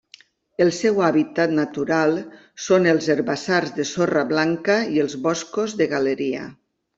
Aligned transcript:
El 0.63 0.69
seu 0.75 1.01
hàbitat 1.07 1.51
natural 1.57 2.17
són 2.69 2.87
els 2.93 3.09
herbassars 3.15 3.75
de 3.77 3.85
sorra 3.91 4.25
blanca 4.33 4.79
i 4.97 5.05
els 5.05 5.19
boscos 5.29 5.77
de 5.85 5.89
galeria. 5.95 6.49